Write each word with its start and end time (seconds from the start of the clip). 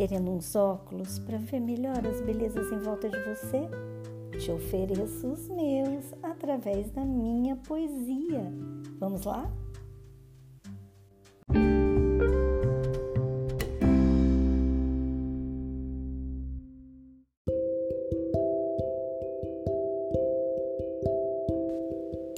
querendo 0.00 0.30
uns 0.30 0.56
óculos 0.56 1.18
para 1.18 1.36
ver 1.36 1.60
melhor 1.60 1.98
as 2.06 2.22
belezas 2.22 2.72
em 2.72 2.78
volta 2.78 3.06
de 3.06 3.18
você? 3.18 3.68
Te 4.38 4.50
ofereço 4.50 5.26
os 5.26 5.46
meus 5.48 6.14
através 6.22 6.90
da 6.92 7.04
minha 7.04 7.54
poesia. 7.56 8.50
Vamos 8.98 9.26
lá? 9.26 9.46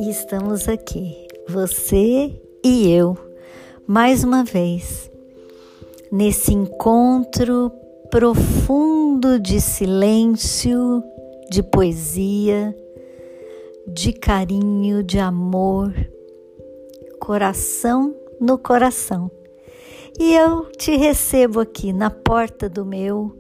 E 0.00 0.10
estamos 0.10 0.68
aqui, 0.68 1.28
você 1.48 2.42
e 2.64 2.90
eu, 2.90 3.16
mais 3.86 4.24
uma 4.24 4.42
vez, 4.42 5.11
nesse 6.12 6.52
encontro 6.52 7.72
profundo 8.10 9.40
de 9.40 9.58
silêncio, 9.62 11.02
de 11.50 11.62
poesia, 11.62 12.76
de 13.88 14.12
carinho, 14.12 15.02
de 15.02 15.18
amor, 15.18 15.94
coração 17.18 18.14
no 18.38 18.58
coração. 18.58 19.30
E 20.20 20.34
eu 20.34 20.66
te 20.72 20.94
recebo 20.94 21.60
aqui 21.60 21.94
na 21.94 22.10
porta 22.10 22.68
do 22.68 22.84
meu, 22.84 23.34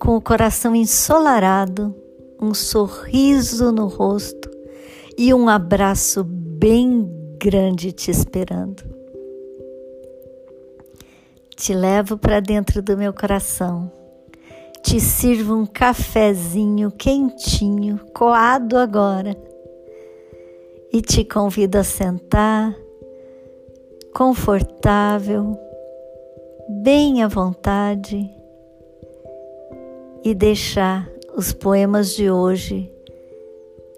com 0.00 0.16
o 0.16 0.22
coração 0.22 0.74
ensolarado, 0.74 1.94
um 2.40 2.54
sorriso 2.54 3.70
no 3.70 3.88
rosto 3.88 4.48
e 5.18 5.34
um 5.34 5.50
abraço 5.50 6.24
bem 6.24 7.06
grande 7.38 7.92
te 7.92 8.10
esperando. 8.10 8.97
Te 11.58 11.74
levo 11.74 12.16
para 12.16 12.38
dentro 12.38 12.80
do 12.80 12.96
meu 12.96 13.12
coração. 13.12 13.90
Te 14.80 15.00
sirvo 15.00 15.56
um 15.56 15.66
cafezinho 15.66 16.88
quentinho, 16.92 17.98
coado 18.14 18.76
agora. 18.76 19.36
E 20.92 21.02
te 21.02 21.24
convido 21.24 21.76
a 21.76 21.82
sentar, 21.82 22.72
confortável, 24.14 25.58
bem 26.84 27.24
à 27.24 27.28
vontade, 27.28 28.30
e 30.22 30.34
deixar 30.36 31.10
os 31.36 31.52
poemas 31.52 32.14
de 32.14 32.30
hoje 32.30 32.88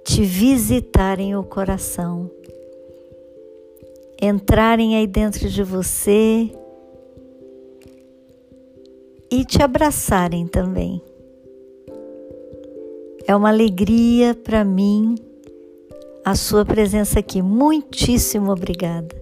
te 0.03 0.23
visitarem 0.23 1.37
o 1.37 1.45
coração, 1.45 2.31
entrarem 4.21 4.97
aí 4.97 5.07
dentro 5.07 5.47
de 5.47 5.63
você 5.63 6.51
e 9.31 9.45
te 9.45 9.63
abraçarem 9.63 10.47
também. 10.47 11.03
É 13.27 13.37
uma 13.37 13.49
alegria 13.49 14.35
para 14.35 14.65
mim 14.65 15.15
a 16.25 16.35
sua 16.35 16.65
presença 16.65 17.21
aqui. 17.21 17.41
Muitíssimo 17.41 18.51
obrigada. 18.51 19.21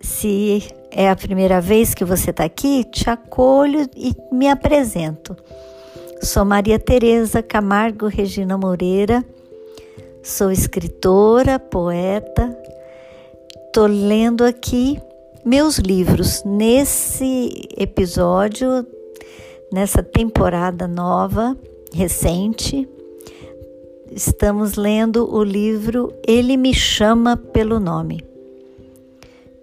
Se 0.00 0.62
é 0.90 1.10
a 1.10 1.16
primeira 1.16 1.60
vez 1.60 1.94
que 1.94 2.04
você 2.04 2.30
está 2.30 2.44
aqui, 2.44 2.84
te 2.84 3.10
acolho 3.10 3.88
e 3.96 4.14
me 4.32 4.48
apresento. 4.48 5.36
Sou 6.22 6.44
Maria 6.44 6.78
Tereza 6.78 7.42
Camargo 7.42 8.06
Regina 8.06 8.56
Moreira, 8.56 9.24
sou 10.22 10.50
escritora, 10.50 11.58
poeta. 11.58 12.56
Estou 13.66 13.86
lendo 13.86 14.44
aqui 14.44 14.98
meus 15.46 15.78
livros. 15.78 16.42
Nesse 16.44 17.68
episódio, 17.78 18.84
nessa 19.72 20.02
temporada 20.02 20.88
nova, 20.88 21.56
recente, 21.94 22.88
estamos 24.10 24.74
lendo 24.74 25.32
o 25.32 25.44
livro 25.44 26.12
Ele 26.26 26.56
Me 26.56 26.74
Chama 26.74 27.36
pelo 27.36 27.78
Nome. 27.78 28.24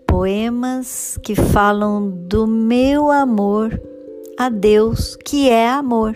Poemas 0.08 1.20
que 1.22 1.36
falam 1.36 2.10
do 2.10 2.48
meu 2.48 3.12
amor 3.12 3.78
a 4.38 4.48
Deus, 4.48 5.18
que 5.18 5.50
é 5.50 5.68
amor 5.68 6.16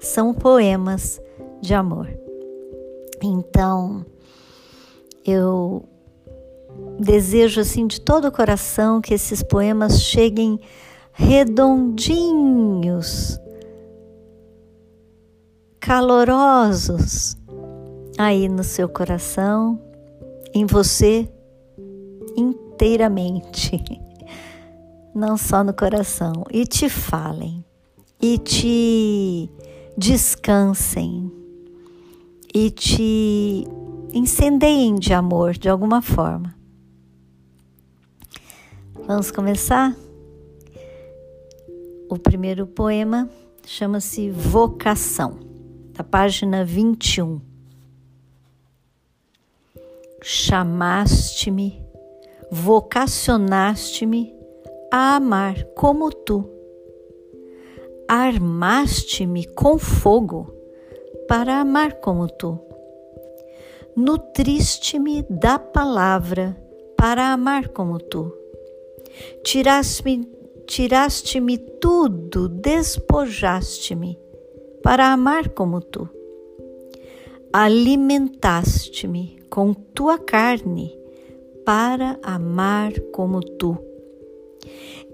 são 0.00 0.34
poemas 0.34 1.20
de 1.60 1.74
amor. 1.74 2.08
Então, 3.22 4.04
eu 5.24 5.82
desejo 6.98 7.60
assim 7.60 7.86
de 7.86 8.00
todo 8.00 8.28
o 8.28 8.32
coração 8.32 9.00
que 9.00 9.14
esses 9.14 9.42
poemas 9.42 10.02
cheguem 10.02 10.60
redondinhos, 11.12 13.38
calorosos 15.80 17.36
aí 18.18 18.48
no 18.48 18.64
seu 18.64 18.88
coração, 18.88 19.80
em 20.52 20.66
você 20.66 21.30
inteiramente, 22.36 23.80
não 25.14 25.36
só 25.36 25.62
no 25.62 25.74
coração, 25.74 26.44
e 26.50 26.66
te 26.66 26.88
falem, 26.88 27.64
e 28.20 28.38
te 28.38 29.48
descansem 29.96 31.30
e 32.54 32.70
te 32.70 33.66
incendeiem 34.12 34.94
de 34.94 35.12
amor 35.12 35.54
de 35.54 35.68
alguma 35.68 36.00
forma. 36.00 36.54
Vamos 39.06 39.30
começar? 39.30 39.94
O 42.08 42.18
primeiro 42.18 42.66
poema 42.66 43.28
chama-se 43.66 44.30
Vocação, 44.30 45.38
da 45.92 46.02
página 46.02 46.64
21. 46.64 47.40
Chamaste-me, 50.22 51.82
vocacionaste-me 52.50 54.34
a 54.90 55.16
amar 55.16 55.64
como 55.74 56.10
tu 56.10 56.54
armaste-me 58.08 59.46
com 59.54 59.78
fogo 59.78 60.52
para 61.26 61.60
amar 61.60 61.94
como 62.00 62.28
tu. 62.28 62.58
Nutriste-me 63.96 65.22
da 65.28 65.58
palavra 65.58 66.56
para 66.96 67.32
amar 67.32 67.68
como 67.68 67.98
tu. 67.98 68.43
Tiraste-me 69.42 70.34
tiraste-me 70.66 71.58
tudo, 71.58 72.48
despojaste-me 72.48 74.18
para 74.82 75.12
amar 75.12 75.50
como 75.50 75.80
tu. 75.80 76.08
Alimentaste-me 77.52 79.38
com 79.48 79.72
tua 79.72 80.18
carne 80.18 80.98
para 81.64 82.18
amar 82.22 82.92
como 83.12 83.40
tu. 83.40 83.78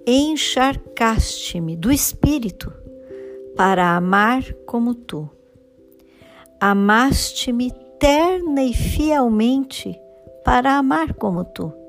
Encharcaste-me 0.07 1.77
do 1.77 1.93
espírito 1.93 2.73
para 3.57 3.97
amar 3.97 4.55
como 4.67 4.95
tu. 4.95 5.29
Amaste-me 6.59 7.71
terna 7.99 8.65
e 8.65 8.73
fielmente 8.73 10.01
para 10.45 10.79
amar 10.79 11.15
como 11.15 11.45
tu. 11.45 11.80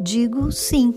Digo 0.00 0.50
sim. 0.52 0.94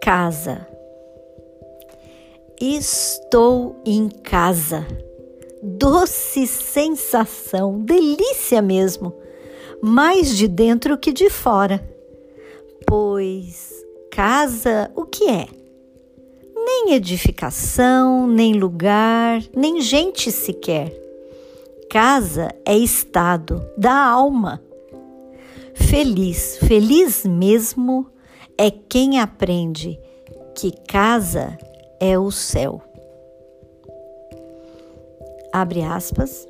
Casa. 0.00 0.66
Estou 2.60 3.76
em 3.84 4.08
casa. 4.08 4.86
Doce 5.62 6.46
sensação, 6.46 7.78
delícia 7.80 8.60
mesmo, 8.60 9.14
mais 9.80 10.36
de 10.36 10.48
dentro 10.48 10.98
que 10.98 11.12
de 11.12 11.30
fora 11.30 11.80
Pois 12.86 13.84
casa 14.10 14.90
o 14.94 15.06
que 15.06 15.28
é? 15.28 15.46
Nem 16.54 16.92
edificação, 16.92 18.26
nem 18.26 18.52
lugar, 18.52 19.42
nem 19.56 19.80
gente 19.80 20.30
sequer. 20.30 20.92
Casa 21.92 22.48
é 22.64 22.74
estado 22.74 23.62
da 23.76 23.92
alma. 23.92 24.62
Feliz, 25.74 26.56
feliz 26.56 27.26
mesmo 27.26 28.06
é 28.56 28.70
quem 28.70 29.20
aprende 29.20 30.00
que 30.54 30.72
casa 30.88 31.54
é 32.00 32.18
o 32.18 32.30
céu. 32.30 32.80
Abre 35.52 35.82
aspas. 35.82 36.48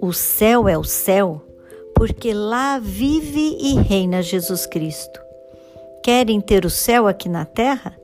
O 0.00 0.12
céu 0.12 0.68
é 0.68 0.76
o 0.76 0.82
céu 0.82 1.40
porque 1.94 2.34
lá 2.34 2.80
vive 2.80 3.56
e 3.60 3.74
reina 3.74 4.22
Jesus 4.22 4.66
Cristo. 4.66 5.20
Querem 6.02 6.40
ter 6.40 6.64
o 6.64 6.70
céu 6.70 7.06
aqui 7.06 7.28
na 7.28 7.44
terra? 7.44 7.96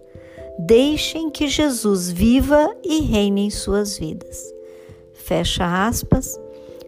Deixem 0.56 1.30
que 1.30 1.48
Jesus 1.48 2.08
viva 2.08 2.72
e 2.84 3.00
reine 3.00 3.46
em 3.46 3.50
suas 3.50 3.98
vidas. 3.98 4.56
Fecha 5.28 5.86
aspas, 5.86 6.40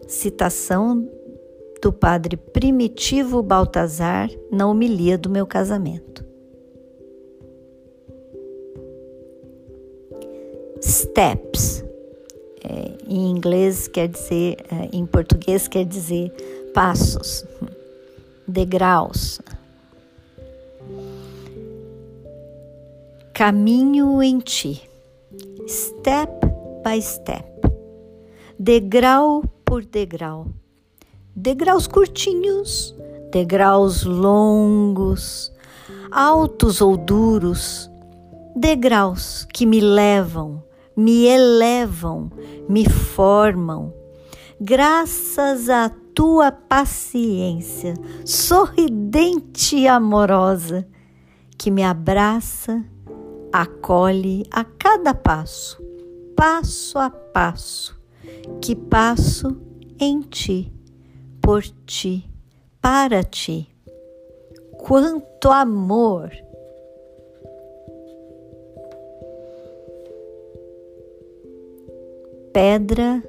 citação 0.07 1.07
do 1.79 1.93
padre 1.93 2.35
Primitivo 2.35 3.43
Baltazar 3.43 4.31
na 4.51 4.65
homilia 4.65 5.15
do 5.15 5.29
meu 5.29 5.45
casamento. 5.45 6.25
Steps. 10.81 11.83
É, 12.63 12.97
em 13.07 13.29
inglês 13.29 13.87
quer 13.87 14.07
dizer, 14.07 14.57
é, 14.71 14.89
em 14.91 15.05
português 15.05 15.67
quer 15.67 15.85
dizer 15.85 16.31
passos, 16.73 17.45
degraus. 18.47 19.39
Caminho 23.35 24.19
em 24.23 24.39
ti, 24.39 24.89
step 25.67 26.31
by 26.83 26.99
step, 26.99 27.50
degrau 28.63 29.43
por 29.65 29.83
degrau, 29.83 30.45
degraus 31.35 31.87
curtinhos, 31.87 32.95
degraus 33.31 34.03
longos, 34.03 35.51
altos 36.11 36.79
ou 36.79 36.95
duros, 36.95 37.89
degraus 38.55 39.47
que 39.51 39.65
me 39.65 39.79
levam, 39.79 40.63
me 40.95 41.25
elevam, 41.25 42.29
me 42.69 42.87
formam, 42.87 43.91
graças 44.59 45.67
à 45.67 45.89
tua 46.13 46.51
paciência 46.51 47.95
sorridente 48.23 49.75
e 49.75 49.87
amorosa, 49.87 50.87
que 51.57 51.71
me 51.71 51.81
abraça, 51.81 52.85
acolhe 53.51 54.45
a 54.51 54.63
cada 54.63 55.15
passo, 55.15 55.81
passo 56.35 56.99
a 56.99 57.09
passo, 57.09 57.99
que 58.61 58.75
passo 58.75 59.59
em 59.99 60.21
ti, 60.21 60.71
por 61.41 61.63
ti, 61.85 62.29
para 62.81 63.23
ti. 63.23 63.67
Quanto 64.77 65.49
amor! 65.49 66.31
Pedra 72.51 73.23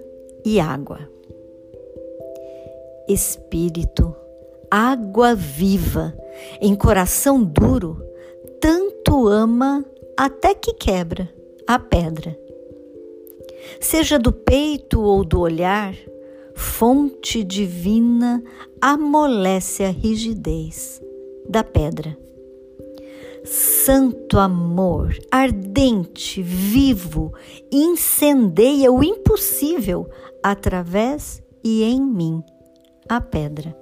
e 0.45 0.59
água. 0.59 1.09
Espírito, 3.09 4.15
água 4.71 5.35
viva, 5.35 6.17
em 6.61 6.75
coração 6.75 7.45
duro, 7.45 8.03
tanto 8.61 9.29
ama 9.29 9.85
até 10.17 10.55
que 10.55 10.73
quebra 10.73 11.29
a 11.67 11.79
pedra. 11.79 12.42
Seja 13.81 14.19
do 14.19 14.33
peito 14.33 15.01
ou 15.01 15.25
do 15.25 15.41
olhar, 15.41 15.95
fonte 16.55 17.43
divina 17.45 18.43
amolece 18.81 19.85
a 19.85 19.91
rigidez 19.91 21.01
da 21.49 21.63
pedra. 21.63 22.17
Santo 23.45 24.39
amor, 24.39 25.17
ardente, 25.31 26.41
vivo, 26.41 27.33
incendeia 27.73 28.93
o 28.93 29.03
impossível 29.03 30.09
através 30.43 31.43
e 31.65 31.83
em 31.83 32.01
mim, 32.01 32.43
a 33.09 33.21
pedra. 33.21 33.77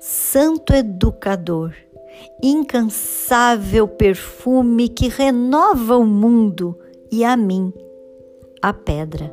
Santo 0.00 0.72
educador, 0.72 1.74
incansável 2.42 3.86
perfume 3.86 4.88
que 4.88 5.08
renova 5.08 5.96
o 5.96 6.06
mundo 6.06 6.78
e 7.10 7.24
a 7.24 7.36
mim, 7.36 7.72
a 8.64 8.72
pedra. 8.72 9.30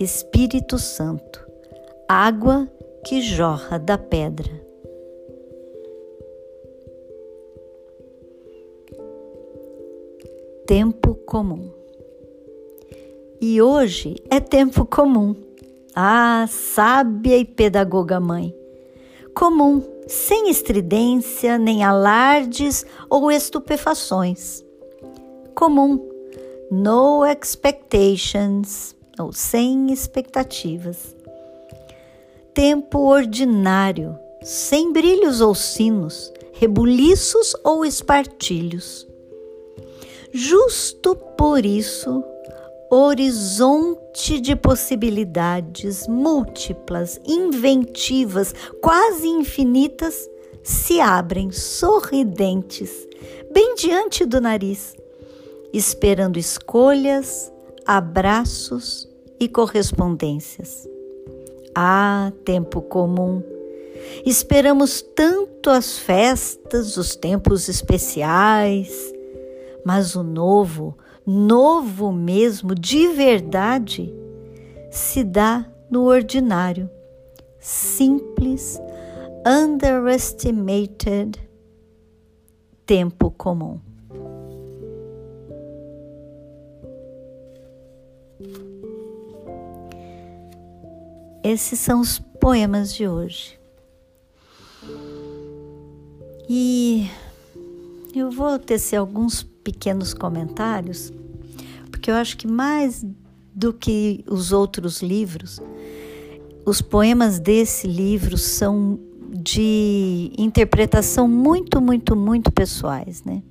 Espírito 0.00 0.78
Santo, 0.78 1.46
água 2.08 2.66
que 3.04 3.20
jorra 3.20 3.78
da 3.78 3.98
pedra. 3.98 4.50
Tempo 10.66 11.14
comum. 11.26 11.70
E 13.38 13.60
hoje 13.60 14.16
é 14.30 14.40
tempo 14.40 14.86
comum. 14.86 15.36
Ah, 15.94 16.46
sábia 16.48 17.36
e 17.36 17.44
pedagoga 17.44 18.18
mãe. 18.18 18.56
Comum, 19.34 19.82
sem 20.06 20.48
estridência, 20.48 21.58
nem 21.58 21.84
alardes 21.84 22.86
ou 23.10 23.30
estupefações. 23.30 24.64
Comum, 25.54 26.07
no 26.70 27.24
expectations 27.24 28.94
ou 29.18 29.32
sem 29.32 29.90
expectativas. 29.92 31.16
Tempo 32.52 32.98
ordinário, 32.98 34.18
sem 34.42 34.92
brilhos 34.92 35.40
ou 35.40 35.54
sinos, 35.54 36.32
rebuliços 36.52 37.54
ou 37.64 37.84
espartilhos. 37.84 39.06
Justo 40.32 41.14
por 41.14 41.64
isso, 41.64 42.22
horizonte 42.90 44.40
de 44.40 44.54
possibilidades 44.54 46.06
múltiplas, 46.06 47.20
inventivas, 47.26 48.54
quase 48.82 49.26
infinitas, 49.26 50.28
se 50.62 51.00
abrem 51.00 51.50
sorridentes, 51.50 52.90
bem 53.50 53.74
diante 53.74 54.26
do 54.26 54.38
nariz, 54.38 54.94
esperando 55.72 56.38
escolhas, 56.38 57.52
abraços 57.86 59.08
e 59.40 59.48
correspondências. 59.48 60.88
Ah, 61.74 62.32
tempo 62.44 62.82
comum! 62.82 63.42
Esperamos 64.24 65.02
tanto 65.02 65.70
as 65.70 65.98
festas, 65.98 66.96
os 66.96 67.14
tempos 67.14 67.68
especiais, 67.68 69.12
mas 69.84 70.16
o 70.16 70.22
novo, 70.22 70.96
novo 71.26 72.12
mesmo, 72.12 72.74
de 72.74 73.08
verdade, 73.08 74.14
se 74.90 75.22
dá 75.22 75.70
no 75.90 76.04
ordinário, 76.04 76.88
simples, 77.58 78.80
underestimated 79.46 81.48
tempo 82.88 83.30
comum. 83.30 83.78
Esses 91.48 91.78
são 91.80 92.02
os 92.02 92.18
poemas 92.18 92.92
de 92.92 93.08
hoje. 93.08 93.58
E 96.46 97.08
eu 98.14 98.30
vou 98.30 98.58
tecer 98.58 98.96
alguns 98.96 99.42
pequenos 99.64 100.12
comentários, 100.12 101.10
porque 101.90 102.10
eu 102.10 102.16
acho 102.16 102.36
que 102.36 102.46
mais 102.46 103.02
do 103.54 103.72
que 103.72 104.22
os 104.28 104.52
outros 104.52 105.00
livros, 105.00 105.58
os 106.66 106.82
poemas 106.82 107.40
desse 107.40 107.86
livro 107.86 108.36
são 108.36 109.00
de 109.30 110.30
interpretação 110.36 111.26
muito, 111.26 111.80
muito, 111.80 112.14
muito 112.14 112.52
pessoais, 112.52 113.24
né? 113.24 113.42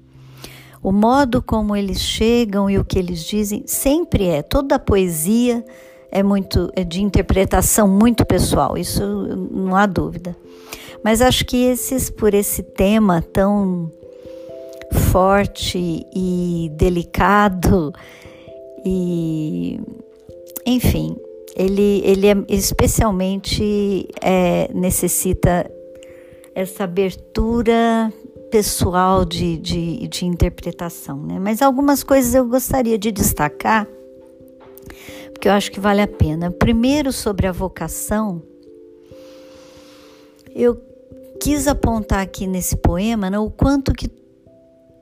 O 0.84 0.92
modo 0.92 1.42
como 1.42 1.76
eles 1.76 2.00
chegam 2.00 2.70
e 2.70 2.78
o 2.78 2.86
que 2.86 3.00
eles 3.00 3.26
dizem 3.26 3.64
sempre 3.66 4.26
é 4.26 4.44
toda 4.44 4.76
a 4.76 4.80
poesia 4.80 5.66
é 6.12 6.24
muito 6.24 6.72
é 6.76 6.84
de 6.84 7.02
interpretação 7.02 7.88
muito 7.88 8.26
pessoal, 8.26 8.78
isso 8.78 9.02
não 9.52 9.76
há 9.76 9.86
dúvida. 9.86 10.36
Mas 11.04 11.22
acho 11.22 11.46
que 11.46 11.58
esses 11.66 12.10
por 12.10 12.34
esse 12.34 12.64
tema 12.64 13.22
tão 13.22 13.92
forte 15.12 16.06
e 16.16 16.72
delicado 16.76 17.94
e 18.86 19.80
enfim, 20.66 21.16
ele, 21.56 22.02
ele 22.04 22.28
é, 22.28 22.36
especialmente 22.50 24.08
é, 24.22 24.70
necessita 24.74 25.70
essa 26.54 26.84
abertura 26.84 28.12
pessoal 28.52 29.26
de, 29.26 29.58
de, 29.58 30.08
de 30.08 30.26
interpretação, 30.26 31.18
né? 31.18 31.40
Mas 31.40 31.62
algumas 31.62 32.04
coisas 32.04 32.34
eu 32.34 32.46
gostaria 32.48 32.98
de 32.98 33.12
destacar 33.12 33.88
porque 35.38 35.48
eu 35.48 35.52
acho 35.52 35.72
que 35.72 35.80
vale 35.80 36.02
a 36.02 36.08
pena. 36.08 36.50
Primeiro, 36.50 37.12
sobre 37.12 37.46
a 37.46 37.52
vocação, 37.52 38.42
eu 40.56 40.82
quis 41.40 41.68
apontar 41.68 42.22
aqui 42.22 42.48
nesse 42.48 42.76
poema 42.76 43.30
né, 43.30 43.38
o 43.38 43.52
quanto 43.52 43.94
que 43.94 44.10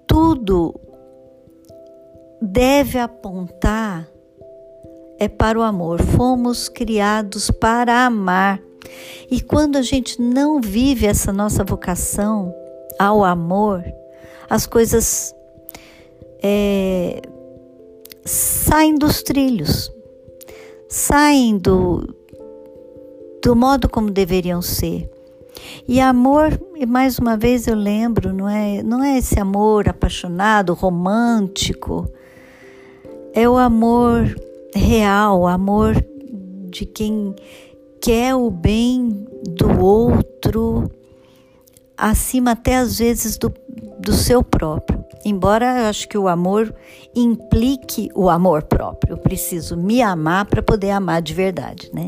tudo 0.05 0.77
deve 2.41 2.99
apontar 2.99 4.09
é 5.17 5.29
para 5.29 5.57
o 5.57 5.61
amor. 5.61 6.01
Fomos 6.01 6.67
criados 6.67 7.49
para 7.49 8.05
amar. 8.05 8.61
E 9.31 9.39
quando 9.39 9.77
a 9.77 9.81
gente 9.81 10.21
não 10.21 10.59
vive 10.59 11.05
essa 11.05 11.31
nossa 11.31 11.63
vocação 11.63 12.53
ao 12.99 13.23
amor, 13.23 13.81
as 14.49 14.67
coisas 14.67 15.33
é, 16.43 17.21
saem 18.25 18.95
dos 18.95 19.23
trilhos 19.23 19.94
saem 20.95 21.57
do, 21.57 22.07
do 23.43 23.53
modo 23.53 23.89
como 23.89 24.09
deveriam 24.09 24.61
ser. 24.61 25.11
E 25.85 25.99
amor, 25.99 26.57
e 26.73 26.85
mais 26.85 27.19
uma 27.19 27.35
vez 27.35 27.67
eu 27.67 27.75
lembro, 27.75 28.31
não 28.31 28.47
é, 28.47 28.81
não 28.81 29.03
é 29.03 29.17
esse 29.17 29.37
amor 29.37 29.89
apaixonado, 29.89 30.73
romântico. 30.73 32.09
É 33.33 33.47
o 33.47 33.57
amor 33.57 34.33
real, 34.73 35.41
o 35.41 35.47
amor 35.47 35.95
de 36.69 36.85
quem 36.85 37.35
quer 38.01 38.33
o 38.33 38.49
bem 38.49 39.27
do 39.49 39.81
outro, 39.83 40.89
acima 41.97 42.51
até 42.51 42.77
às 42.77 42.99
vezes 42.99 43.37
do, 43.37 43.53
do 43.99 44.13
seu 44.13 44.43
próprio. 44.43 45.03
Embora 45.23 45.81
eu 45.81 45.85
acho 45.85 46.07
que 46.07 46.17
o 46.17 46.27
amor 46.27 46.73
implique 47.15 48.09
o 48.13 48.29
amor 48.29 48.63
próprio. 48.63 49.13
Eu 49.13 49.17
preciso 49.17 49.75
me 49.75 50.01
amar 50.01 50.45
para 50.45 50.61
poder 50.61 50.91
amar 50.91 51.21
de 51.21 51.33
verdade, 51.33 51.89
né? 51.93 52.05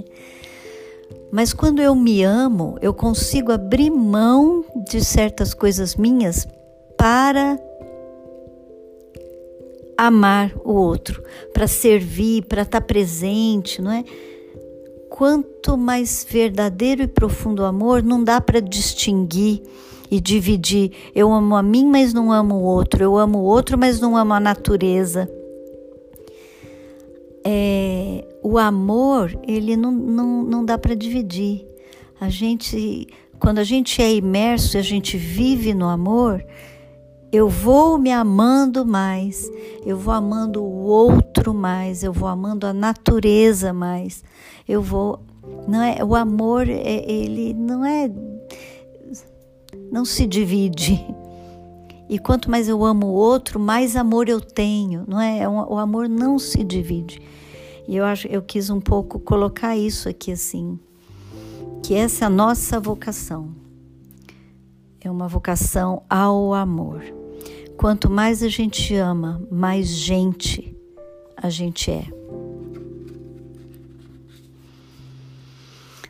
Mas 1.31 1.51
quando 1.51 1.81
eu 1.81 1.93
me 1.95 2.23
amo, 2.23 2.77
eu 2.81 2.93
consigo 2.93 3.51
abrir 3.51 3.89
mão 3.89 4.63
de 4.89 5.03
certas 5.03 5.53
coisas 5.53 5.95
minhas 5.95 6.47
para 6.97 7.59
amar 9.97 10.53
o 10.63 10.73
outro, 10.73 11.23
para 11.53 11.67
servir, 11.67 12.45
para 12.45 12.61
estar 12.61 12.79
tá 12.79 12.85
presente, 12.85 13.81
não 13.81 13.91
é? 13.91 14.05
Quanto 15.09 15.75
mais 15.75 16.25
verdadeiro 16.29 17.01
e 17.01 17.07
profundo 17.07 17.63
o 17.63 17.65
amor, 17.65 18.03
não 18.03 18.23
dá 18.23 18.39
para 18.39 18.61
distinguir 18.61 19.63
e 20.09 20.19
dividir. 20.19 20.91
Eu 21.13 21.31
amo 21.31 21.55
a 21.55 21.63
mim, 21.63 21.85
mas 21.85 22.13
não 22.13 22.31
amo 22.31 22.55
o 22.55 22.63
outro. 22.63 23.03
Eu 23.03 23.17
amo 23.17 23.39
o 23.39 23.43
outro, 23.43 23.77
mas 23.77 23.99
não 23.99 24.15
amo 24.15 24.33
a 24.33 24.39
natureza. 24.39 25.29
É, 27.43 28.27
o 28.43 28.57
amor, 28.57 29.37
ele 29.47 29.75
não, 29.77 29.91
não, 29.91 30.43
não 30.43 30.65
dá 30.65 30.77
para 30.77 30.95
dividir. 30.95 31.65
A 32.19 32.29
gente, 32.29 33.07
quando 33.39 33.59
a 33.59 33.63
gente 33.63 34.01
é 34.01 34.13
imerso 34.13 34.75
e 34.75 34.79
a 34.79 34.83
gente 34.83 35.17
vive 35.17 35.73
no 35.73 35.87
amor, 35.87 36.43
eu 37.31 37.49
vou 37.49 37.97
me 37.97 38.11
amando 38.11 38.85
mais, 38.85 39.49
eu 39.85 39.97
vou 39.97 40.13
amando 40.13 40.63
o 40.63 40.83
outro 40.85 41.53
mais, 41.53 42.03
eu 42.03 42.13
vou 42.13 42.27
amando 42.27 42.65
a 42.65 42.73
natureza 42.73 43.73
mais, 43.73 44.23
eu 44.67 44.81
vou, 44.81 45.19
não 45.67 45.81
é, 45.81 46.03
o 46.03 46.15
amor 46.15 46.69
é, 46.69 47.03
ele 47.05 47.53
não 47.53 47.85
é, 47.85 48.09
não 49.91 50.05
se 50.05 50.25
divide. 50.25 51.05
E 52.09 52.17
quanto 52.17 52.49
mais 52.49 52.69
eu 52.69 52.85
amo 52.85 53.07
o 53.07 53.13
outro, 53.13 53.59
mais 53.59 53.95
amor 53.95 54.29
eu 54.29 54.39
tenho, 54.39 55.03
não 55.07 55.19
é? 55.19 55.39
é 55.39 55.49
o 55.49 55.77
amor 55.77 56.07
não 56.07 56.39
se 56.39 56.63
divide. 56.63 57.21
E 57.87 57.95
eu 57.95 58.05
acho, 58.05 58.27
eu 58.27 58.41
quis 58.41 58.69
um 58.69 58.79
pouco 58.79 59.19
colocar 59.19 59.75
isso 59.75 60.07
aqui 60.07 60.31
assim, 60.31 60.79
que 61.83 61.93
essa 61.93 62.25
é 62.25 62.27
a 62.27 62.29
nossa 62.29 62.79
vocação. 62.79 63.55
É 65.01 65.11
uma 65.11 65.27
vocação 65.27 66.03
ao 66.09 66.53
amor. 66.53 67.03
Quanto 67.77 68.09
mais 68.09 68.41
a 68.41 68.49
gente 68.49 68.95
ama, 68.95 69.41
mais 69.51 69.87
gente 69.87 70.75
a 71.35 71.49
gente 71.49 71.91
é. 71.91 72.05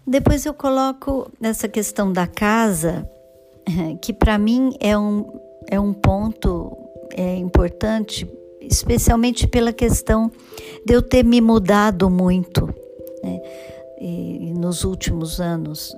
Depois 0.05 0.45
eu 0.45 0.53
coloco 0.53 1.29
nessa 1.39 1.67
questão 1.67 2.13
da 2.13 2.25
casa, 2.25 3.07
que 4.01 4.13
para 4.13 4.37
mim 4.37 4.73
é 4.79 4.97
um, 4.97 5.25
é 5.69 5.79
um 5.79 5.93
ponto 5.93 6.75
é, 7.15 7.35
importante, 7.35 8.29
especialmente 8.61 9.47
pela 9.47 9.71
questão 9.71 10.31
de 10.85 10.93
eu 10.93 11.01
ter 11.01 11.23
me 11.23 11.41
mudado 11.41 12.09
muito 12.09 12.67
né? 13.23 13.39
e, 13.99 14.53
nos 14.57 14.83
últimos 14.83 15.39
anos. 15.39 15.95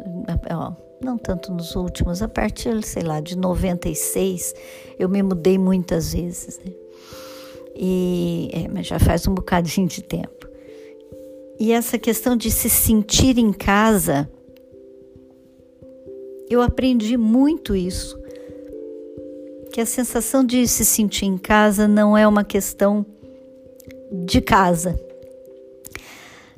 Ó, 0.51 0.73
não 1.01 1.17
tanto 1.17 1.51
nos 1.53 1.75
últimos, 1.75 2.21
a 2.21 2.27
partir, 2.27 2.83
sei 2.83 3.03
lá, 3.03 3.19
de 3.19 3.37
96, 3.37 4.53
eu 4.97 5.07
me 5.07 5.23
mudei 5.23 5.57
muitas 5.57 6.13
vezes, 6.13 6.59
né? 6.59 6.71
E, 7.81 8.49
é, 8.51 8.67
mas 8.67 8.87
já 8.87 8.99
faz 8.99 9.25
um 9.25 9.33
bocadinho 9.33 9.87
de 9.87 10.03
tempo. 10.03 10.49
E 11.57 11.71
essa 11.71 11.97
questão 11.97 12.35
de 12.35 12.51
se 12.51 12.69
sentir 12.69 13.37
em 13.37 13.53
casa, 13.53 14.29
eu 16.49 16.61
aprendi 16.61 17.15
muito 17.15 17.75
isso. 17.75 18.19
Que 19.71 19.81
a 19.81 19.85
sensação 19.85 20.43
de 20.43 20.67
se 20.67 20.83
sentir 20.83 21.25
em 21.25 21.37
casa 21.37 21.87
não 21.87 22.17
é 22.17 22.27
uma 22.27 22.43
questão 22.43 23.05
de 24.11 24.41
casa. 24.41 24.99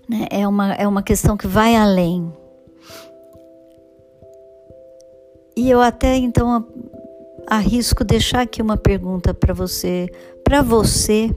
Né? 0.08 0.28
É, 0.32 0.48
uma, 0.48 0.74
é 0.76 0.88
uma 0.88 1.04
questão 1.04 1.36
que 1.36 1.46
vai 1.46 1.76
além. 1.76 2.32
E 5.56 5.70
eu 5.70 5.82
até 5.82 6.16
então 6.16 6.66
arrisco 7.46 8.06
deixar 8.06 8.42
aqui 8.42 8.62
uma 8.62 8.78
pergunta 8.78 9.34
para 9.34 9.54
você. 9.54 10.08
Para 10.42 10.62
você, 10.62 11.36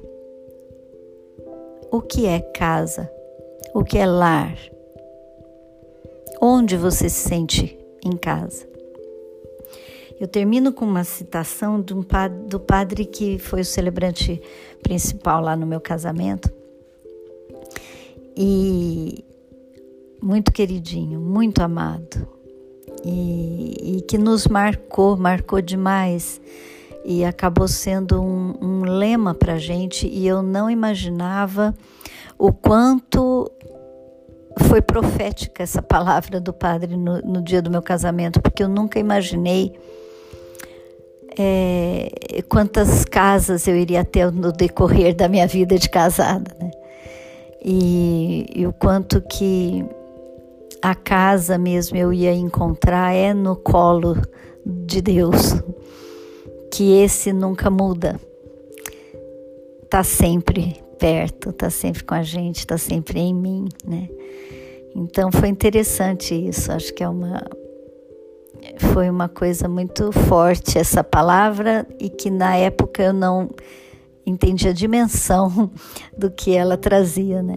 o 1.90 2.00
que 2.00 2.24
é 2.26 2.38
casa? 2.38 3.10
O 3.74 3.82
que 3.82 3.98
é 3.98 4.06
lar? 4.06 4.56
Onde 6.40 6.76
você 6.76 7.08
se 7.08 7.28
sente 7.28 7.83
em 8.04 8.16
casa? 8.16 8.68
Eu 10.20 10.28
termino 10.28 10.72
com 10.72 10.84
uma 10.84 11.02
citação 11.02 11.76
um 11.76 12.04
do 12.46 12.60
padre 12.60 13.04
que 13.04 13.38
foi 13.38 13.62
o 13.62 13.64
celebrante 13.64 14.40
principal 14.82 15.40
lá 15.40 15.56
no 15.56 15.66
meu 15.66 15.80
casamento. 15.80 16.52
E 18.36 19.24
muito 20.22 20.52
queridinho, 20.52 21.20
muito 21.20 21.60
amado 21.60 22.34
e, 23.04 23.98
e 23.98 24.00
que 24.02 24.16
nos 24.16 24.46
marcou, 24.46 25.16
marcou 25.16 25.60
demais 25.60 26.40
e 27.04 27.24
acabou 27.24 27.68
sendo 27.68 28.20
um, 28.22 28.54
um 28.60 28.82
lema 28.82 29.34
para 29.34 29.58
gente 29.58 30.06
e 30.06 30.26
eu 30.26 30.42
não 30.42 30.70
imaginava 30.70 31.74
o 32.38 32.52
quanto 32.52 33.50
foi 34.68 34.80
profética 34.80 35.62
essa 35.62 35.82
palavra 35.82 36.40
do 36.40 36.52
padre 36.52 36.96
no, 36.96 37.20
no 37.20 37.42
dia 37.42 37.60
do 37.60 37.70
meu 37.70 37.82
casamento, 37.82 38.40
porque 38.40 38.62
eu 38.62 38.68
nunca 38.68 38.98
imaginei 38.98 39.72
é, 41.36 42.42
quantas 42.48 43.04
casas 43.04 43.66
eu 43.66 43.76
iria 43.76 44.04
ter 44.04 44.30
no 44.30 44.52
decorrer 44.52 45.14
da 45.14 45.28
minha 45.28 45.46
vida 45.46 45.78
de 45.78 45.88
casada, 45.88 46.54
né? 46.60 46.70
E, 47.64 48.46
e 48.54 48.66
o 48.66 48.72
quanto 48.72 49.22
que 49.22 49.84
a 50.82 50.94
casa 50.94 51.56
mesmo 51.56 51.96
eu 51.96 52.12
ia 52.12 52.32
encontrar 52.32 53.14
é 53.14 53.32
no 53.32 53.56
colo 53.56 54.20
de 54.64 55.00
Deus, 55.00 55.54
que 56.70 56.92
esse 56.92 57.32
nunca 57.32 57.70
muda. 57.70 58.20
Tá 59.88 60.04
sempre 60.04 60.83
perto, 60.98 61.52
tá 61.52 61.70
sempre 61.70 62.04
com 62.04 62.14
a 62.14 62.22
gente, 62.22 62.66
tá 62.66 62.78
sempre 62.78 63.20
em 63.20 63.34
mim, 63.34 63.68
né? 63.84 64.08
Então 64.94 65.30
foi 65.32 65.48
interessante 65.48 66.34
isso, 66.34 66.70
acho 66.70 66.94
que 66.94 67.02
é 67.02 67.08
uma 67.08 67.42
foi 68.92 69.10
uma 69.10 69.28
coisa 69.28 69.68
muito 69.68 70.10
forte 70.10 70.78
essa 70.78 71.04
palavra 71.04 71.86
e 71.98 72.08
que 72.08 72.30
na 72.30 72.56
época 72.56 73.02
eu 73.02 73.12
não 73.12 73.50
entendi 74.24 74.68
a 74.68 74.72
dimensão 74.72 75.70
do 76.16 76.30
que 76.30 76.54
ela 76.54 76.76
trazia, 76.76 77.42
né? 77.42 77.56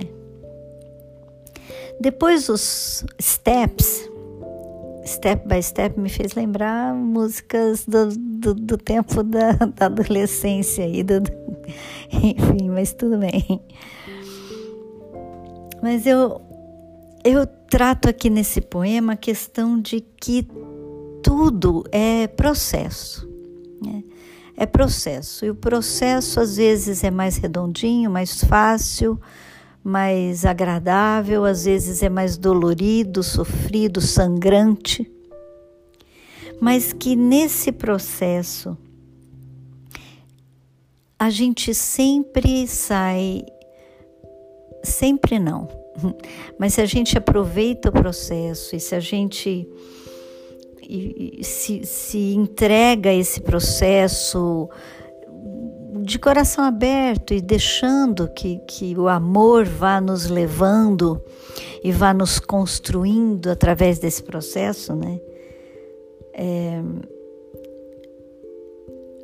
Depois 2.00 2.50
os 2.50 3.06
steps, 3.20 4.10
step 5.08 5.48
by 5.48 5.62
step, 5.62 6.00
me 6.00 6.10
fez 6.10 6.34
lembrar 6.34 6.94
músicas 6.94 7.86
do, 7.86 8.10
do, 8.10 8.54
do 8.54 8.78
tempo 8.78 9.24
da, 9.24 9.54
da, 9.54 9.86
adolescência 9.86 10.88
e 10.88 11.04
do, 11.04 11.24
enfim, 12.12 12.70
mas 12.70 12.94
tudo 12.94 13.18
bem. 13.18 13.62
Mas 15.82 16.06
eu 16.06 16.42
eu 17.24 17.46
trato 17.46 18.08
aqui 18.08 18.30
nesse 18.30 18.62
poema 18.62 19.14
a 19.14 19.18
questão 19.18 19.80
de 19.80 20.02
que 20.02 20.48
tudo 21.22 21.84
é 21.92 22.28
processo. 22.28 23.28
Né? 23.84 24.04
É 24.56 24.66
processo. 24.66 25.46
E 25.46 25.50
o 25.50 25.56
processo 25.56 26.40
às 26.40 26.56
vezes 26.58 27.04
é 27.04 27.12
mais 27.12 27.38
redondinho, 27.38 28.10
mais 28.10 28.44
fácil, 28.44 29.20
mais 29.88 30.46
agradável, 30.46 31.46
às 31.46 31.64
vezes 31.64 32.04
é 32.04 32.10
mais 32.10 32.38
dolorido, 32.38 33.24
sofrido, 33.24 34.02
sangrante, 34.02 35.10
mas 36.60 36.92
que 36.92 37.16
nesse 37.16 37.72
processo 37.72 38.78
a 41.18 41.30
gente 41.30 41.74
sempre 41.74 42.68
sai, 42.68 43.46
sempre 44.84 45.40
não, 45.40 45.70
mas 46.60 46.74
se 46.74 46.82
a 46.82 46.86
gente 46.86 47.18
aproveita 47.18 47.88
o 47.88 47.94
processo 47.94 48.76
e 48.76 48.82
se 48.82 48.94
a 48.94 49.00
gente 49.00 49.66
se, 51.42 51.86
se 51.86 52.34
entrega 52.34 53.10
a 53.10 53.14
esse 53.14 53.40
processo 53.40 54.70
de 56.04 56.20
coração 56.20 56.64
aberto 56.64 57.34
e 57.34 57.42
deixando 57.42 58.28
que, 58.30 58.60
que 58.68 58.98
o 58.98 59.08
amor 59.08 59.66
vá 59.66 60.02
nos 60.02 60.28
levando 60.28 61.22
e 61.84 61.92
vá 61.92 62.14
nos 62.14 62.40
construindo 62.40 63.50
através 63.50 64.00
desse 64.00 64.24
processo, 64.24 64.96
né? 64.96 65.20
É, 66.34 66.82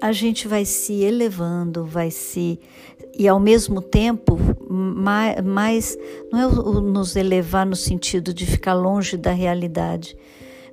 a 0.01 0.11
gente 0.11 0.47
vai 0.47 0.65
se 0.65 1.01
elevando, 1.01 1.85
vai 1.85 2.11
se 2.11 2.59
e 3.17 3.27
ao 3.27 3.39
mesmo 3.39 3.81
tempo 3.81 4.37
mais, 4.69 5.41
mais 5.41 5.97
não 6.31 6.39
é 6.39 6.47
o, 6.47 6.81
nos 6.81 7.15
elevar 7.15 7.65
no 7.65 7.75
sentido 7.75 8.33
de 8.33 8.45
ficar 8.45 8.73
longe 8.73 9.15
da 9.15 9.31
realidade, 9.31 10.17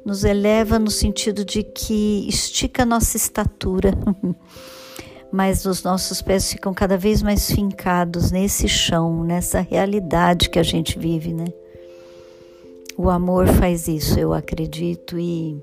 nos 0.05 0.25
eleva 0.25 0.79
no 0.79 0.91
sentido 0.91 1.45
de 1.45 1.63
que 1.63 2.27
estica 2.29 2.83
a 2.85 2.87
nossa 2.87 3.17
estatura. 3.17 3.93
mas 5.33 5.65
os 5.65 5.83
nossos 5.83 6.21
pés 6.21 6.53
ficam 6.53 6.75
cada 6.75 6.97
vez 6.97 7.23
mais 7.23 7.51
fincados 7.51 8.31
nesse 8.31 8.69
chão, 8.69 9.23
nessa 9.23 9.61
realidade 9.61 10.51
que 10.51 10.59
a 10.59 10.63
gente 10.63 10.99
vive, 10.99 11.33
né? 11.33 11.47
O 12.97 13.09
amor 13.09 13.47
faz 13.47 13.89
isso, 13.89 14.19
eu 14.19 14.35
acredito, 14.35 15.19
e, 15.19 15.63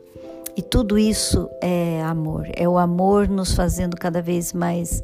e 0.55 0.61
tudo 0.61 0.97
isso 0.97 1.49
é 1.61 2.01
amor. 2.03 2.47
É 2.55 2.67
o 2.67 2.77
amor 2.77 3.27
nos 3.27 3.53
fazendo 3.53 3.95
cada 3.95 4.21
vez 4.21 4.53
mais 4.53 5.03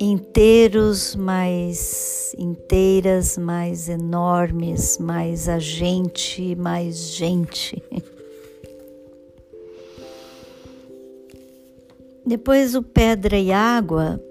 inteiros, 0.00 1.16
mais 1.16 2.34
inteiras, 2.38 3.38
mais 3.38 3.88
enormes, 3.88 4.98
mais 4.98 5.48
agente, 5.48 6.54
mais 6.56 7.10
gente. 7.10 7.82
Depois 12.28 12.74
o 12.74 12.82
pedra 12.82 13.38
e 13.38 13.50
água, 13.50 14.22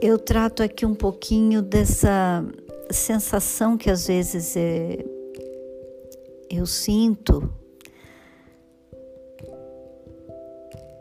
eu 0.00 0.16
trato 0.16 0.62
aqui 0.62 0.86
um 0.86 0.94
pouquinho 0.94 1.60
dessa 1.60 2.46
sensação 2.92 3.76
que 3.76 3.90
às 3.90 4.06
vezes 4.06 4.56
é, 4.56 5.04
eu 6.48 6.64
sinto 6.64 7.52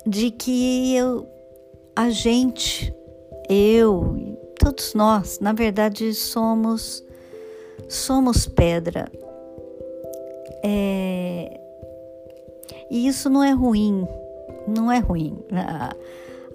de 0.07 0.31
que 0.31 0.95
eu, 0.95 1.29
a 1.95 2.09
gente, 2.09 2.91
eu, 3.47 4.39
todos 4.59 4.95
nós, 4.95 5.37
na 5.39 5.53
verdade 5.53 6.15
somos 6.15 7.05
somos 7.87 8.47
pedra. 8.47 9.07
É, 10.63 11.59
e 12.89 13.07
isso 13.07 13.29
não 13.29 13.43
é 13.43 13.51
ruim, 13.51 14.03
não 14.67 14.91
é 14.91 14.99
ruim. 14.99 15.37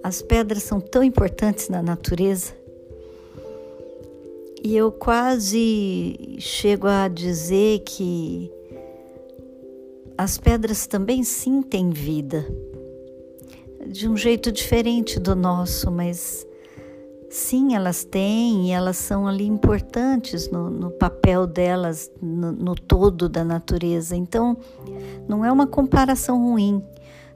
As 0.03 0.21
pedras 0.21 0.63
são 0.63 0.79
tão 0.79 1.03
importantes 1.03 1.69
na 1.69 1.81
natureza. 1.81 2.53
E 4.63 4.77
eu 4.77 4.91
quase 4.91 6.37
chego 6.39 6.87
a 6.87 7.07
dizer 7.09 7.79
que 7.79 8.49
as 10.17 10.37
pedras 10.37 10.87
também 10.87 11.23
sim 11.23 11.61
têm 11.61 11.89
vida, 11.89 12.45
de 13.85 14.07
um 14.07 14.15
jeito 14.15 14.51
diferente 14.51 15.19
do 15.19 15.35
nosso, 15.35 15.91
mas 15.91 16.47
sim, 17.29 17.75
elas 17.75 18.05
têm 18.05 18.67
e 18.67 18.71
elas 18.71 18.95
são 18.95 19.27
ali 19.27 19.45
importantes 19.45 20.49
no, 20.49 20.69
no 20.69 20.91
papel 20.91 21.45
delas, 21.45 22.09
no, 22.21 22.51
no 22.53 22.75
todo 22.75 23.27
da 23.27 23.43
natureza. 23.43 24.15
Então, 24.15 24.55
não 25.27 25.43
é 25.43 25.51
uma 25.51 25.67
comparação 25.67 26.41
ruim 26.41 26.81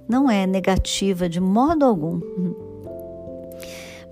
não 0.07 0.29
é 0.29 0.47
negativa 0.47 1.27
de 1.27 1.39
modo 1.39 1.85
algum. 1.85 2.21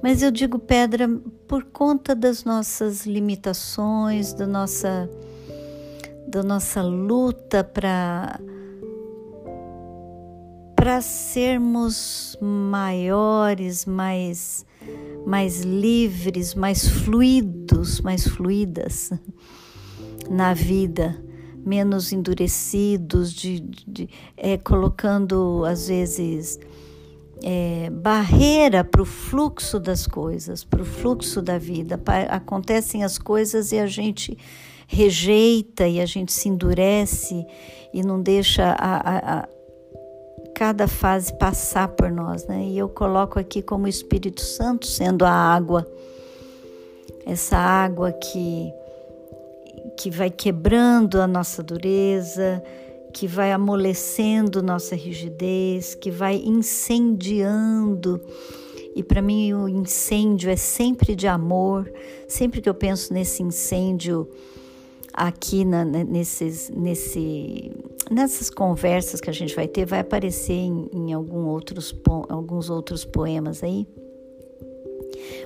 Mas 0.02 0.22
eu 0.22 0.30
digo 0.30 0.60
pedra 0.60 1.10
por 1.48 1.64
conta 1.64 2.14
das 2.14 2.44
nossas 2.44 3.06
limitações, 3.06 4.34
da 4.34 4.46
nossa, 4.46 5.10
da 6.28 6.44
nossa 6.44 6.82
luta 6.82 7.64
para 7.64 8.40
para 10.76 11.02
sermos 11.02 12.38
maiores, 12.40 13.86
mais 13.86 14.66
mais 15.26 15.62
livres, 15.62 16.54
mais 16.54 16.88
fluidos, 16.88 18.00
mais 18.02 18.28
fluidas 18.28 19.12
na 20.30 20.54
vida 20.54 21.20
menos 21.66 22.14
endurecidos, 22.14 23.34
de, 23.34 23.60
de 23.60 24.10
é, 24.38 24.58
colocando 24.58 25.64
às 25.66 25.88
vezes 25.88 26.60
é, 27.44 27.90
barreira 27.90 28.84
para 28.84 29.02
o 29.02 29.06
fluxo 29.06 29.80
das 29.80 30.08
coisas, 30.08 30.64
para 30.64 30.82
o 30.82 30.86
fluxo 30.86 31.42
da 31.42 31.58
vida. 31.58 32.00
Acontecem 32.30 33.04
as 33.04 33.18
coisas 33.18 33.72
e 33.72 33.80
a 33.80 33.88
gente 33.88 34.38
rejeita 34.88 35.88
e 35.88 36.00
a 36.00 36.06
gente 36.06 36.32
se 36.32 36.48
endurece 36.48 37.46
e 37.94 38.04
não 38.04 38.22
deixa 38.22 38.76
a, 38.78 38.96
a, 38.98 39.40
a 39.40 39.48
cada 40.56 40.88
fase 40.88 41.34
passar 41.38 41.90
por 41.90 42.10
nós, 42.10 42.46
né? 42.48 42.64
E 42.64 42.78
eu 42.78 42.88
coloco 42.88 43.38
aqui 43.38 43.62
como 43.62 43.88
Espírito 43.88 44.42
Santo 44.42 44.86
sendo 44.86 45.26
a 45.26 45.32
água, 45.32 45.86
essa 47.26 47.58
água 47.58 48.14
que 48.14 48.72
que 49.98 50.10
vai 50.10 50.30
quebrando 50.30 51.22
a 51.22 51.28
nossa 51.28 51.64
dureza, 51.64 52.62
que 53.14 53.28
vai 53.28 53.52
amolecendo 53.52 54.62
nossa 54.62 54.96
rigidez, 54.96 55.96
que 55.96 56.12
vai 56.12 56.36
incendiando. 56.36 58.22
E 58.96 59.04
para 59.04 59.22
mim 59.22 59.54
o 59.54 59.68
incêndio 59.68 60.50
é 60.50 60.56
sempre 60.56 61.16
de 61.16 61.28
amor. 61.28 61.92
Sempre 62.28 62.62
que 62.62 62.70
eu 62.70 62.74
penso 62.74 63.14
nesse 63.14 63.42
incêndio 63.42 64.30
aqui 65.14 65.64
na, 65.64 65.86
né, 65.86 66.04
nesses, 66.04 66.70
nesse, 66.70 67.72
nessas 68.12 68.50
conversas 68.50 69.22
que 69.22 69.30
a 69.30 69.34
gente 69.34 69.56
vai 69.56 69.68
ter, 69.68 69.86
vai 69.86 70.02
aparecer 70.02 70.54
em, 70.54 70.90
em 70.92 71.14
algum 71.14 71.46
outros, 71.46 71.96
alguns 72.28 72.70
outros 72.70 73.06
poemas 73.06 73.64
aí. 73.64 73.88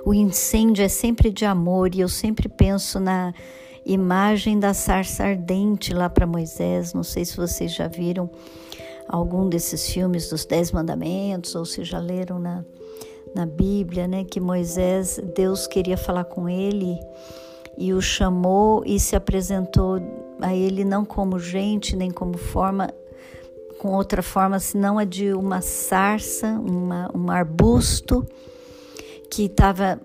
O 0.03 0.13
incêndio 0.13 0.83
é 0.83 0.88
sempre 0.88 1.31
de 1.31 1.45
amor 1.45 1.93
e 1.93 1.99
eu 1.99 2.09
sempre 2.09 2.49
penso 2.49 2.99
na 2.99 3.33
imagem 3.85 4.59
da 4.59 4.73
sarça 4.73 5.23
ardente 5.23 5.93
lá 5.93 6.09
para 6.09 6.27
Moisés. 6.27 6.93
Não 6.93 7.03
sei 7.03 7.25
se 7.25 7.35
vocês 7.35 7.73
já 7.73 7.87
viram 7.87 8.29
algum 9.07 9.49
desses 9.49 9.89
filmes 9.89 10.29
dos 10.29 10.45
Dez 10.45 10.71
Mandamentos 10.71 11.55
ou 11.55 11.65
se 11.65 11.83
já 11.83 11.99
leram 11.99 12.39
na, 12.39 12.63
na 13.35 13.45
Bíblia, 13.45 14.07
né? 14.07 14.23
Que 14.23 14.39
Moisés, 14.39 15.19
Deus 15.35 15.67
queria 15.67 15.97
falar 15.97 16.25
com 16.25 16.47
ele 16.47 16.99
e 17.77 17.93
o 17.93 18.01
chamou 18.01 18.83
e 18.85 18.99
se 18.99 19.15
apresentou 19.15 19.99
a 20.41 20.53
ele 20.53 20.83
não 20.83 21.03
como 21.03 21.39
gente 21.39 21.95
nem 21.95 22.11
como 22.11 22.37
forma 22.37 22.89
com 23.79 23.93
outra 23.93 24.21
forma 24.21 24.59
senão 24.59 24.99
a 24.99 25.05
de 25.05 25.33
uma 25.33 25.61
sarça, 25.61 26.47
uma, 26.47 27.09
um 27.15 27.31
arbusto 27.31 28.25
que 29.31 29.45
estava 29.45 29.99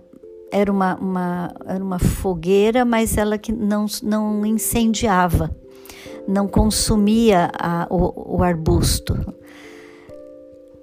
era 0.55 0.71
uma, 0.71 0.95
uma, 0.95 1.55
era 1.67 1.83
uma 1.83 1.99
fogueira, 1.99 2.85
mas 2.85 3.17
ela 3.17 3.37
que 3.37 3.51
não, 3.51 3.87
não 4.05 4.47
incendiava, 4.47 5.51
não 6.29 6.47
consumia 6.47 7.51
a, 7.59 7.89
o, 7.91 8.37
o 8.37 8.43
arbusto. 8.43 9.15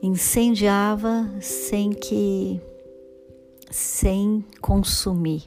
Incendiava 0.03 1.25
sem 1.39 1.91
que 1.91 2.59
sem 3.69 4.43
consumir. 4.59 5.43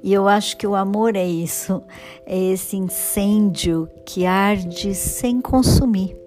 E 0.00 0.12
eu 0.12 0.28
acho 0.28 0.56
que 0.56 0.66
o 0.66 0.76
amor 0.76 1.16
é 1.16 1.26
isso, 1.26 1.82
é 2.24 2.38
esse 2.38 2.76
incêndio 2.76 3.88
que 4.06 4.26
arde 4.26 4.94
sem 4.94 5.40
consumir 5.40 6.21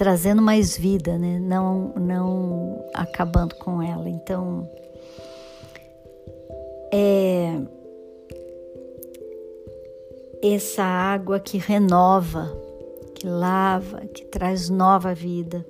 trazendo 0.00 0.40
mais 0.40 0.78
vida, 0.78 1.18
né? 1.18 1.38
Não, 1.38 1.92
não 1.94 2.82
acabando 2.94 3.54
com 3.56 3.82
ela. 3.82 4.08
Então, 4.08 4.66
é 6.90 7.60
essa 10.42 10.82
água 10.82 11.38
que 11.38 11.58
renova, 11.58 12.50
que 13.14 13.26
lava, 13.26 14.00
que 14.06 14.24
traz 14.24 14.70
nova 14.70 15.12
vida. 15.12 15.66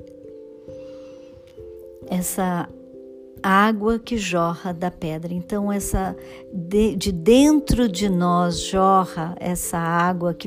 Essa 2.09 2.69
água 3.43 3.99
que 3.99 4.17
jorra 4.17 4.73
da 4.73 4.93
pedra. 4.93 5.35
Então, 5.35 5.73
essa 5.73 6.17
de, 6.53 6.95
de 6.95 7.11
dentro 7.11 7.89
de 7.89 8.09
nós 8.09 8.61
jorra 8.61 9.35
essa 9.41 9.77
água 9.77 10.33
que, 10.33 10.47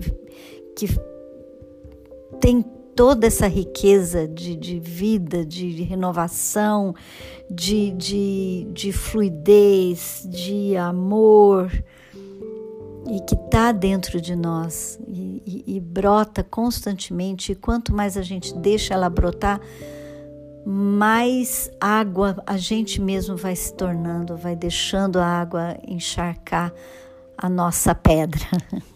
que 0.73 0.87
tem 2.39 2.63
toda 2.95 3.27
essa 3.27 3.47
riqueza 3.47 4.27
de, 4.27 4.55
de 4.55 4.79
vida, 4.79 5.45
de 5.45 5.83
renovação, 5.83 6.93
de, 7.49 7.91
de, 7.91 8.67
de 8.71 8.91
fluidez, 8.91 10.27
de 10.29 10.75
amor, 10.75 11.71
e 13.09 13.19
que 13.21 13.35
está 13.35 13.71
dentro 13.71 14.21
de 14.21 14.35
nós 14.35 14.99
e, 15.07 15.43
e, 15.45 15.75
e, 15.75 15.79
brota 15.79 16.43
constantemente. 16.43 17.51
E 17.51 17.55
quanto 17.55 17.93
mais 17.93 18.15
a 18.15 18.21
gente 18.21 18.55
deixa 18.57 18.93
ela 18.93 19.09
brotar, 19.09 19.59
mais 20.65 21.69
água 21.81 22.41
a 22.45 22.55
gente 22.55 23.01
mesmo 23.01 23.35
vai 23.35 23.55
se 23.55 23.73
tornando, 23.73 24.37
vai 24.37 24.55
deixando 24.55 25.19
a 25.19 25.25
água 25.25 25.77
encharcar 25.85 26.73
a 27.37 27.49
nossa 27.49 27.93
pedra. 27.93 28.45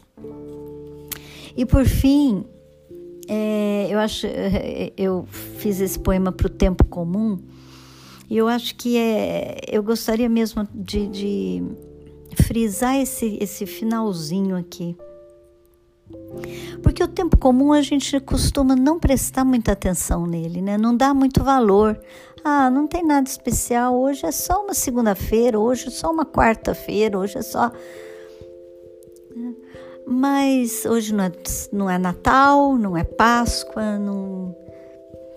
E 1.60 1.66
por 1.66 1.86
fim, 1.86 2.46
é, 3.28 3.88
eu 3.90 4.00
acho, 4.00 4.28
eu 4.96 5.28
fiz 5.58 5.80
esse 5.82 6.00
poema 6.00 6.32
para 6.32 6.48
o 6.48 6.50
tempo 6.50 6.86
comum 6.86 7.38
e 8.30 8.38
eu 8.38 8.48
acho 8.48 8.76
que 8.76 8.98
é, 8.98 9.62
eu 9.68 9.82
gostaria 9.82 10.28
mesmo 10.28 10.68
de, 10.74 11.08
de 11.08 11.64
frisar 12.36 12.96
esse, 12.96 13.38
esse 13.42 13.66
finalzinho 13.66 14.56
aqui. 14.56 14.98
Porque 16.82 17.04
o 17.04 17.08
tempo 17.08 17.38
comum 17.38 17.74
a 17.74 17.82
gente 17.82 18.20
costuma 18.20 18.76
não 18.76 19.00
prestar 19.00 19.44
muita 19.44 19.74
atenção 19.74 20.26
nele, 20.26 20.62
né? 20.62 20.78
Não 20.78 20.96
dá 20.96 21.14
muito 21.14 21.44
valor. 21.44 22.00
Ah, 22.44 22.70
não 22.70 22.88
tem 22.88 23.06
nada 23.06 23.28
especial. 23.28 23.96
Hoje 23.98 24.26
é 24.26 24.32
só 24.32 24.64
uma 24.64 24.74
segunda-feira, 24.74 25.60
hoje 25.60 25.88
é 25.88 25.92
só 25.92 26.12
uma 26.12 26.26
quarta-feira, 26.26 27.18
hoje 27.18 27.38
é 27.38 27.42
só 27.42 27.72
mas 30.10 30.86
hoje 30.86 31.14
não 31.14 31.26
é, 31.26 31.32
não 31.70 31.90
é 31.90 31.98
Natal, 31.98 32.78
não 32.78 32.96
é 32.96 33.04
Páscoa, 33.04 34.00
não. 34.00 34.56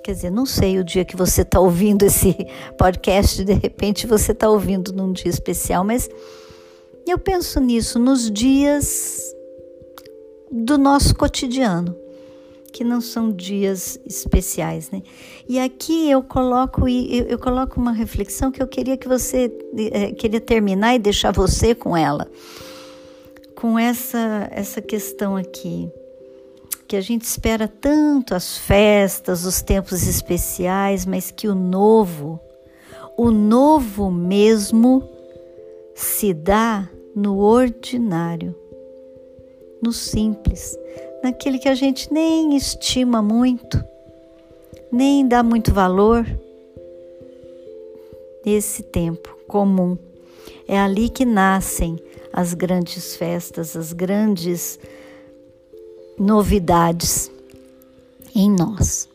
Quer 0.04 0.12
dizer, 0.12 0.30
não 0.30 0.46
sei 0.46 0.78
o 0.78 0.85
dia 0.85 1.04
que 1.04 1.16
você 1.16 1.42
está 1.42 1.59
ouvindo 1.59 2.04
esse 2.04 2.37
podcast, 2.78 3.44
de 3.44 3.52
repente 3.52 4.06
você 4.06 4.30
está 4.30 4.48
ouvindo 4.48 4.92
num 4.92 5.12
dia 5.12 5.28
especial, 5.28 5.83
mas 5.83 6.09
eu 7.06 7.18
penso 7.18 7.59
nisso 7.59 7.98
nos 7.98 8.30
dias 8.30 9.35
do 10.52 10.78
nosso 10.78 11.16
cotidiano, 11.16 11.96
que 12.72 12.85
não 12.85 13.00
são 13.00 13.33
dias 13.33 13.98
especiais, 14.06 14.88
né? 14.92 15.02
E 15.48 15.59
aqui 15.59 16.09
eu 16.09 16.22
coloco 16.22 16.88
eu, 16.88 17.38
coloco 17.40 17.80
uma 17.80 17.92
reflexão 17.92 18.52
que 18.52 18.62
eu 18.62 18.68
queria 18.68 18.96
que 18.96 19.09
você 19.09 19.52
é, 19.90 20.12
queria 20.12 20.40
terminar 20.40 20.94
e 20.94 20.98
deixar 21.00 21.33
você 21.33 21.74
com 21.74 21.96
ela 21.96 22.30
com 23.61 23.79
essa, 23.79 24.49
essa 24.51 24.81
questão 24.81 25.37
aqui, 25.37 25.92
que 26.88 26.96
a 26.96 27.01
gente 27.03 27.25
espera 27.25 27.68
tanto 27.68 28.35
as 28.35 28.57
festas, 28.57 29.44
os 29.44 29.61
tempos 29.61 30.07
especiais, 30.07 31.05
mas 31.05 31.31
que 31.31 31.46
o 31.46 31.55
novo, 31.55 32.40
o 33.18 33.31
novo 33.31 34.11
mesmo, 34.11 35.07
se 35.94 36.33
dá 36.33 36.88
no 37.14 37.38
ordinário, 37.38 38.55
no 39.83 39.92
simples, 39.92 40.79
naquele 41.23 41.59
que 41.59 41.68
a 41.68 41.75
gente 41.75 42.11
nem 42.11 42.57
estima 42.57 43.20
muito, 43.20 43.85
nem 44.90 45.29
dá 45.29 45.42
muito 45.42 45.70
valor. 45.75 46.27
Esse 48.44 48.83
tempo 48.83 49.37
comum. 49.46 49.99
É 50.66 50.79
ali 50.79 51.11
que 51.11 51.27
nascem 51.27 51.99
as 52.40 52.55
grandes 52.55 53.16
festas, 53.16 53.76
as 53.76 53.92
grandes 53.92 54.79
novidades 56.18 57.31
em 58.35 58.50
nós. 58.50 59.09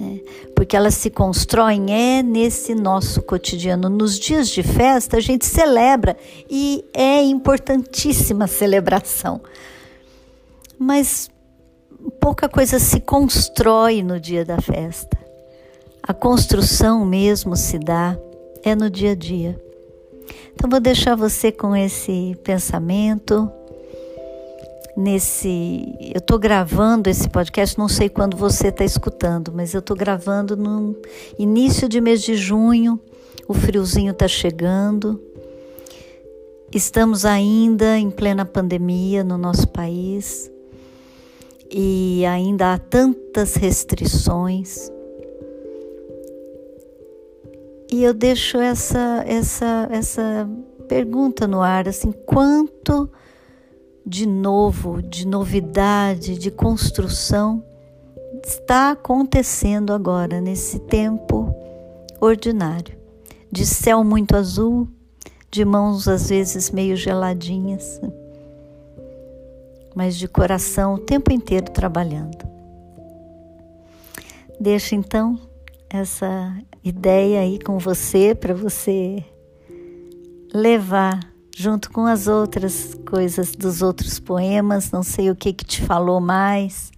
É, 0.00 0.50
porque 0.54 0.76
elas 0.76 0.94
se 0.94 1.10
constroem 1.10 1.92
é 1.92 2.22
nesse 2.22 2.74
nosso 2.74 3.20
cotidiano. 3.22 3.88
Nos 3.88 4.18
dias 4.18 4.48
de 4.48 4.62
festa 4.62 5.16
a 5.18 5.20
gente 5.20 5.44
celebra 5.44 6.16
e 6.48 6.84
é 6.94 7.22
importantíssima 7.22 8.44
a 8.44 8.48
celebração. 8.48 9.40
Mas 10.78 11.30
pouca 12.20 12.48
coisa 12.48 12.78
se 12.78 13.00
constrói 13.00 14.02
no 14.02 14.18
dia 14.18 14.44
da 14.44 14.60
festa. 14.60 15.18
A 16.02 16.14
construção 16.14 17.04
mesmo 17.04 17.56
se 17.56 17.78
dá 17.78 18.16
é 18.64 18.74
no 18.74 18.90
dia 18.90 19.12
a 19.12 19.14
dia. 19.14 19.71
Então 20.54 20.68
vou 20.68 20.80
deixar 20.80 21.14
você 21.14 21.50
com 21.50 21.74
esse 21.74 22.36
pensamento. 22.42 23.50
Nesse, 24.96 25.94
eu 26.00 26.18
estou 26.18 26.38
gravando 26.38 27.08
esse 27.08 27.28
podcast, 27.28 27.78
não 27.78 27.88
sei 27.88 28.10
quando 28.10 28.36
você 28.36 28.68
está 28.68 28.84
escutando, 28.84 29.50
mas 29.54 29.72
eu 29.72 29.80
estou 29.80 29.96
gravando 29.96 30.54
no 30.54 30.94
início 31.38 31.88
de 31.88 32.00
mês 32.00 32.22
de 32.22 32.34
junho. 32.36 33.00
O 33.48 33.54
friozinho 33.54 34.12
está 34.12 34.28
chegando. 34.28 35.20
Estamos 36.74 37.24
ainda 37.24 37.98
em 37.98 38.10
plena 38.10 38.44
pandemia 38.44 39.24
no 39.24 39.36
nosso 39.36 39.68
país 39.68 40.50
e 41.70 42.24
ainda 42.26 42.74
há 42.74 42.78
tantas 42.78 43.54
restrições. 43.56 44.90
E 47.92 48.02
eu 48.02 48.14
deixo 48.14 48.56
essa, 48.56 49.22
essa, 49.26 49.86
essa 49.90 50.48
pergunta 50.88 51.46
no 51.46 51.60
ar, 51.60 51.86
assim, 51.86 52.10
quanto 52.10 53.10
de 54.04 54.26
novo, 54.26 55.02
de 55.02 55.26
novidade, 55.26 56.38
de 56.38 56.50
construção 56.50 57.62
está 58.42 58.92
acontecendo 58.92 59.92
agora, 59.92 60.40
nesse 60.40 60.78
tempo 60.78 61.54
ordinário, 62.18 62.96
de 63.50 63.66
céu 63.66 64.02
muito 64.02 64.34
azul, 64.34 64.88
de 65.50 65.62
mãos 65.62 66.08
às 66.08 66.30
vezes 66.30 66.70
meio 66.70 66.96
geladinhas, 66.96 68.00
mas 69.94 70.16
de 70.16 70.26
coração 70.26 70.94
o 70.94 70.98
tempo 70.98 71.30
inteiro 71.30 71.70
trabalhando. 71.70 72.38
Deixa 74.58 74.94
então 74.94 75.51
essa 75.92 76.56
ideia 76.82 77.40
aí 77.40 77.58
com 77.58 77.78
você 77.78 78.34
para 78.34 78.54
você 78.54 79.22
levar 80.54 81.20
junto 81.54 81.90
com 81.90 82.06
as 82.06 82.26
outras 82.26 82.94
coisas 83.06 83.52
dos 83.52 83.82
outros 83.82 84.18
poemas, 84.18 84.90
não 84.90 85.02
sei 85.02 85.30
o 85.30 85.36
que 85.36 85.52
que 85.52 85.64
te 85.64 85.82
falou 85.82 86.20
mais. 86.20 86.90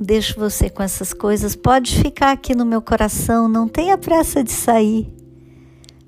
Deixo 0.00 0.38
você 0.38 0.68
com 0.68 0.82
essas 0.82 1.12
coisas. 1.12 1.56
Pode 1.56 2.00
ficar 2.00 2.32
aqui 2.32 2.54
no 2.54 2.64
meu 2.64 2.82
coração, 2.82 3.48
não 3.48 3.68
tenha 3.68 3.96
pressa 3.96 4.42
de 4.42 4.52
sair. 4.52 5.12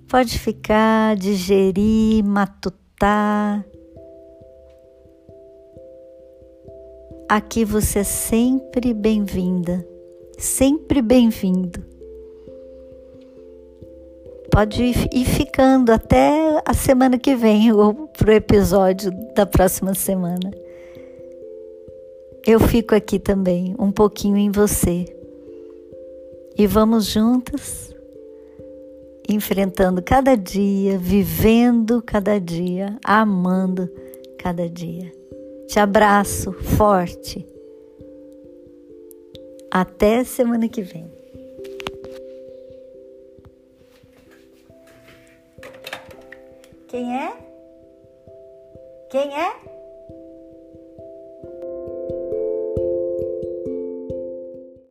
Pode 0.08 0.38
ficar, 0.38 1.16
digerir, 1.16 2.24
matutar. 2.24 3.64
Aqui 7.28 7.64
você 7.64 8.00
é 8.00 8.04
sempre 8.04 8.92
bem-vinda 8.92 9.89
sempre 10.40 11.03
bem-vindo. 11.03 11.85
Pode 14.50 14.83
ir 14.83 15.24
ficando 15.26 15.92
até 15.92 16.62
a 16.64 16.72
semana 16.72 17.18
que 17.18 17.37
vem 17.37 17.70
ou 17.76 18.09
para 18.09 18.31
o 18.31 18.35
episódio 18.35 19.12
da 19.35 19.44
próxima 19.44 19.94
semana. 19.94 20.50
Eu 22.46 22.59
fico 22.59 22.94
aqui 22.94 23.18
também, 23.18 23.76
um 23.79 23.92
pouquinho 23.92 24.38
em 24.38 24.50
você. 24.50 25.05
E 26.57 26.66
vamos 26.66 27.07
juntas, 27.07 27.94
enfrentando 29.29 30.03
cada 30.03 30.35
dia, 30.35 30.98
vivendo 30.98 32.03
cada 32.03 32.40
dia, 32.40 32.96
amando 33.05 33.90
cada 34.38 34.68
dia. 34.68 35.12
Te 35.68 35.79
abraço 35.79 36.50
forte. 36.53 37.49
Até 39.70 40.24
semana 40.24 40.68
que 40.68 40.83
vem. 40.83 41.09
Quem 46.88 47.16
é? 47.16 47.33
Quem 49.11 49.33
é? 49.33 49.69